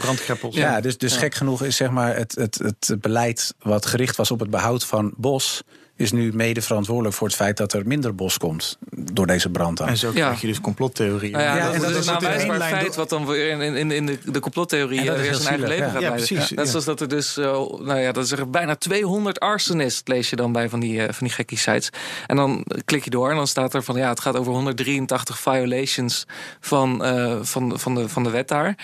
[0.62, 4.32] Ja, dus, dus gek genoeg is zeg maar het, het, het beleid wat gericht was
[4.32, 5.64] op het behoud van bos
[5.96, 9.82] is nu mede verantwoordelijk voor het feit dat er minder bos komt door deze brand
[9.82, 9.88] aan.
[9.88, 11.32] En zo krijg je dus complottheorieën.
[11.32, 14.06] Nou ja, ja, en dat, is een aanwijsbaar feit wat dan weer in, in, in
[14.06, 16.50] de, de complottheorie weer zijn eigen leven gaat ja, precies.
[16.50, 17.46] Net zoals dat er dus, uh,
[17.80, 21.04] nou ja, dat is er bijna 200 arsonists lees je dan bij van die, uh,
[21.04, 21.90] van die gekkie sites.
[22.28, 25.40] En dan klik je door en dan staat er van ja, het gaat over 183
[25.40, 26.26] violations
[26.60, 28.76] van, uh, van, van, de, van de wet daar.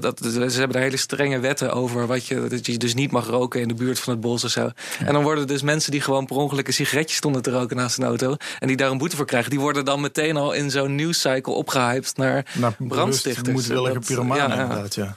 [0.00, 3.26] dat, ze hebben daar hele strenge wetten over wat je, dat je dus niet mag
[3.26, 4.70] roken in de buurt van het bos of zo.
[4.98, 7.98] En dan worden dus mensen die gewoon per ongeluk een sigaretje stonden te roken naast
[7.98, 8.36] een auto.
[8.58, 9.50] En die daar een boete voor krijgen.
[9.50, 13.48] Die worden dan meteen al in zo'n nieuwscycle opgehyped naar, naar brandstichters.
[13.52, 15.16] Moedwillige pyromanen ja, inderdaad, ja.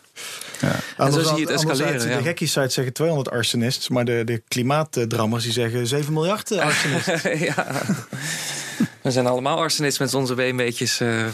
[0.62, 0.76] Ja.
[0.98, 2.18] En zo zie je het escaleren.
[2.18, 7.22] De gekkie site zeggen 200 arsonists, maar de, de klimaatdrammers die zeggen 7 miljard arsonists.
[7.56, 7.82] ja.
[9.06, 11.26] We zijn allemaal arsonisten met onze beenbeetjes, uh,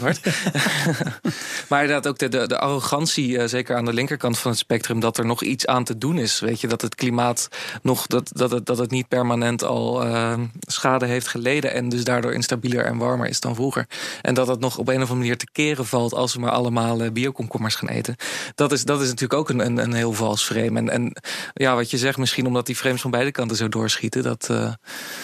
[1.68, 5.00] maar inderdaad ook de, de, de arrogantie, uh, zeker aan de linkerkant van het spectrum,
[5.00, 6.40] dat er nog iets aan te doen is.
[6.40, 7.48] Weet je, dat het klimaat
[7.82, 12.04] nog, dat, dat, het, dat het niet permanent al uh, schade heeft geleden en dus
[12.04, 13.86] daardoor instabieler en warmer is dan vroeger.
[14.22, 16.50] En dat het nog op een of andere manier te keren valt als we maar
[16.50, 18.16] allemaal biokomkommers gaan eten.
[18.54, 20.78] Dat is, dat is natuurlijk ook een, een, een heel vals frame.
[20.78, 21.12] En, en
[21.52, 24.46] ja, wat je zegt, misschien omdat die frames van beide kanten zo doorschieten, dat.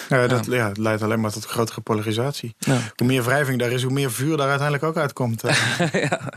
[0.09, 2.38] ja, dat ja, het leidt alleen maar tot grotere polarisatie.
[2.97, 5.43] Hoe meer wrijving daar is, hoe meer vuur daar uiteindelijk ook uitkomt.
[5.93, 6.33] ja.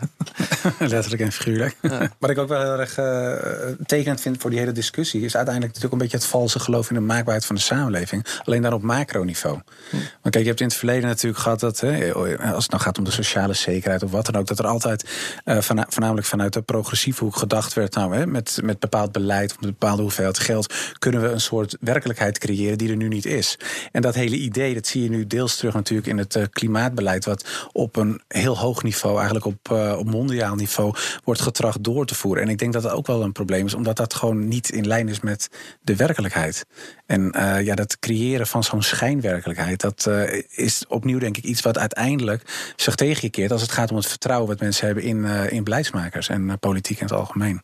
[0.80, 1.76] Letterlijk en figuurlijk.
[2.20, 5.22] Wat ik ook wel heel erg uh, tekenend vind voor die hele discussie...
[5.22, 8.26] is uiteindelijk natuurlijk een beetje het valse geloof in de maakbaarheid van de samenleving.
[8.44, 9.60] Alleen dan op macroniveau.
[9.90, 9.96] Hm.
[9.96, 11.80] Want kijk, je hebt in het verleden natuurlijk gehad dat...
[11.80, 14.48] Hè, als het nou gaat om de sociale zekerheid of wat dan ook...
[14.48, 15.10] dat er altijd
[15.46, 17.96] uh, voornamelijk vanuit de progressieve hoek gedacht werd...
[17.96, 20.74] nou, hè, met, met bepaald beleid of met een bepaalde hoeveelheid geld...
[21.00, 23.58] kunnen we een soort werkelijkheid creëren die er nu niet is.
[23.92, 27.70] En dat hele idee, dat zie je nu deels terug natuurlijk in het klimaatbeleid, wat
[27.72, 32.44] op een heel hoog niveau, eigenlijk op, op mondiaal niveau, wordt getracht door te voeren.
[32.44, 34.88] En ik denk dat dat ook wel een probleem is, omdat dat gewoon niet in
[34.88, 35.50] lijn is met
[35.82, 36.66] de werkelijkheid.
[37.06, 37.32] En
[37.64, 40.10] ja, dat creëren van zo'n schijnwerkelijkheid, dat
[40.50, 43.98] is opnieuw denk ik iets wat uiteindelijk zich tegen je keert als het gaat om
[43.98, 47.62] het vertrouwen wat mensen hebben in, in beleidsmakers en politiek in het algemeen.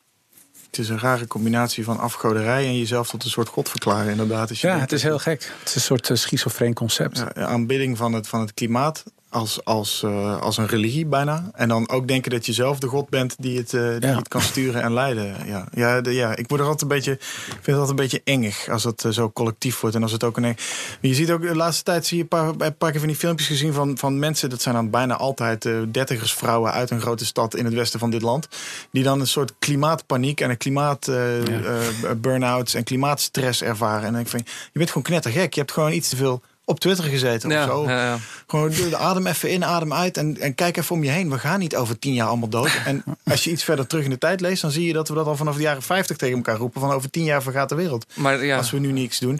[0.69, 4.57] Het is een rare combinatie van afgoderij en jezelf tot een soort god verklaren, inderdaad.
[4.57, 5.51] ja, het is heel gek.
[5.59, 7.17] Het is een soort uh, schizofreen concept.
[7.17, 11.49] Ja, aanbidding van het, van het klimaat als, als, uh, als een religie bijna.
[11.53, 14.27] En dan ook denken dat je zelf de God bent die het, uh, die het
[14.27, 15.35] kan sturen en leiden.
[15.45, 18.21] Ja, ja, de, ja ik word er altijd een beetje, vind het altijd een beetje
[18.23, 19.95] engig als het uh, zo collectief wordt.
[19.95, 20.57] En als het ook een.
[21.01, 23.17] Je ziet ook de laatste tijd zie je een paar, een paar keer van die
[23.17, 24.49] filmpjes gezien van, van mensen.
[24.49, 28.09] Dat zijn dan bijna altijd dertigers vrouwen uit een grote stad in het westen van
[28.09, 28.47] dit land.
[28.91, 32.15] Die dan een soort klimaatpaniek en een klimaat ja.
[32.15, 33.97] burn-outs en klimaatstress ervaren.
[33.97, 35.53] En dan denk ik van, je bent gewoon knettergek.
[35.53, 37.83] Je hebt gewoon iets te veel op Twitter gezeten ja, of zo.
[37.83, 38.17] Ja, ja.
[38.47, 41.29] Gewoon de adem even in, adem uit en, en kijk even om je heen.
[41.29, 42.71] We gaan niet over tien jaar allemaal dood.
[42.85, 45.15] En als je iets verder terug in de tijd leest, dan zie je dat we
[45.15, 46.81] dat al vanaf de jaren 50 tegen elkaar roepen.
[46.81, 48.05] Van over tien jaar vergaat de wereld.
[48.13, 49.39] Maar, Als we nu niks doen.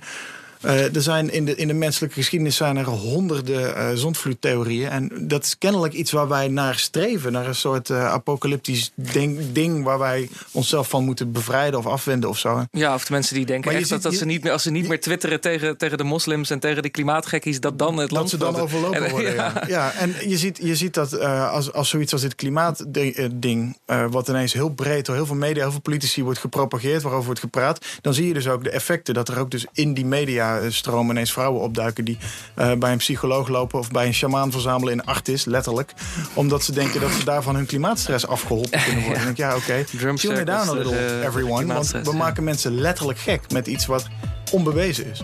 [0.65, 4.89] Uh, er zijn in, de, in de menselijke geschiedenis zijn er honderden uh, zondvloedtheorieën.
[4.89, 7.31] En dat is kennelijk iets waar wij naar streven.
[7.31, 12.29] Naar een soort uh, apocalyptisch ding, ding, waar wij onszelf van moeten bevrijden of afwenden
[12.29, 12.65] of zo.
[12.71, 14.87] Ja, of de mensen die denken echt dat, dat ze niet meer, als ze niet
[14.87, 18.31] meer twitteren tegen, tegen de moslims en tegen de klimaatgekkies, dat dan het land...
[18.31, 19.63] Dat ze dan overlopen en, worden, ja.
[19.67, 19.93] ja.
[19.93, 23.77] en je ziet, je ziet dat als, als zoiets als dit klimaatding,
[24.09, 27.39] wat ineens heel breed door heel veel media, heel veel politici wordt gepropageerd, waarover wordt
[27.39, 30.46] gepraat, dan zie je dus ook de effecten dat er ook dus in die media
[30.69, 32.17] stroom ineens vrouwen opduiken die
[32.55, 35.93] uh, bij een psycholoog lopen of bij een shamaan verzamelen in Artis, letterlijk.
[36.33, 39.33] Omdat ze denken dat ze daarvan hun klimaatstress afgeholpen kunnen worden.
[39.35, 39.47] ja.
[39.47, 39.85] Ja, oké.
[39.97, 40.15] Okay.
[40.17, 41.73] Chill me down a little, uh, everyone.
[41.73, 44.07] Want we maken mensen letterlijk gek met iets wat
[44.51, 45.23] onbewezen is.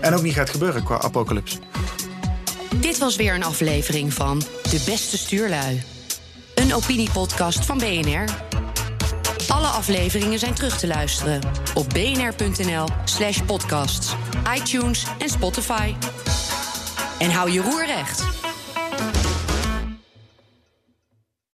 [0.00, 1.58] En ook niet gaat gebeuren qua apocalyps.
[2.80, 5.82] Dit was weer een aflevering van De Beste Stuurlui.
[6.54, 8.49] Een opiniepodcast van BNR.
[9.50, 11.40] Alle afleveringen zijn terug te luisteren
[11.74, 14.14] op bnr.nl/slash podcasts,
[14.56, 15.94] iTunes en Spotify.
[17.18, 18.24] En hou je roer recht.